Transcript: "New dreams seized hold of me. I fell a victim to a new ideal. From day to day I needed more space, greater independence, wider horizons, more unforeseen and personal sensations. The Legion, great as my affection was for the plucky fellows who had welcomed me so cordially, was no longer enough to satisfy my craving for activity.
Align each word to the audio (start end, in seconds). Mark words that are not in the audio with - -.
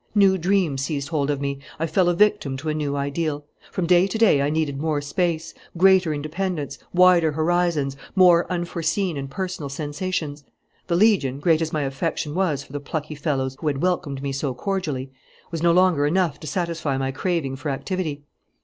"New 0.15 0.35
dreams 0.35 0.81
seized 0.83 1.09
hold 1.09 1.29
of 1.29 1.39
me. 1.39 1.59
I 1.77 1.85
fell 1.85 2.09
a 2.09 2.15
victim 2.15 2.57
to 2.57 2.69
a 2.69 2.73
new 2.73 2.95
ideal. 2.95 3.45
From 3.71 3.85
day 3.85 4.07
to 4.07 4.17
day 4.17 4.41
I 4.41 4.49
needed 4.49 4.79
more 4.79 4.99
space, 4.99 5.53
greater 5.77 6.11
independence, 6.11 6.79
wider 6.91 7.33
horizons, 7.33 7.95
more 8.15 8.51
unforeseen 8.51 9.15
and 9.15 9.29
personal 9.29 9.69
sensations. 9.69 10.43
The 10.87 10.95
Legion, 10.95 11.39
great 11.39 11.61
as 11.61 11.71
my 11.71 11.83
affection 11.83 12.33
was 12.33 12.63
for 12.63 12.73
the 12.73 12.79
plucky 12.79 13.13
fellows 13.13 13.55
who 13.59 13.67
had 13.67 13.83
welcomed 13.83 14.23
me 14.23 14.31
so 14.31 14.55
cordially, 14.55 15.11
was 15.51 15.61
no 15.61 15.71
longer 15.71 16.07
enough 16.07 16.39
to 16.39 16.47
satisfy 16.47 16.97
my 16.97 17.11
craving 17.11 17.55
for 17.55 17.69
activity. 17.69 18.23